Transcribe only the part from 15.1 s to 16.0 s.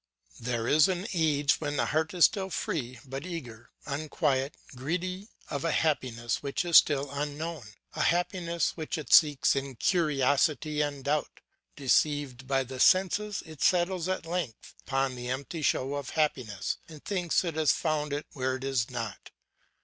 the empty show